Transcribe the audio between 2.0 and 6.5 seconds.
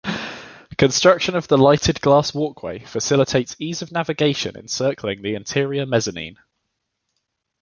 glass walkway facilitates ease of navigation encircling the interior mezzanine.